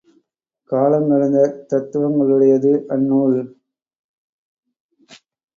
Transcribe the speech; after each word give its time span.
காலங்கடந்த 0.69 1.41
தத்துவங்களையுடையது 1.69 2.71
அந்நூல். 2.89 3.39